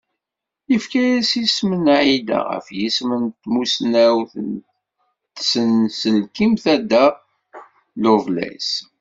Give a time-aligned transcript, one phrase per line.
[0.71, 4.53] Yefka-as isem n Ai-Da, ɣef yisem n tmussnawt di
[5.37, 7.05] tsenselkimt Ada
[8.03, 8.75] Lovelace.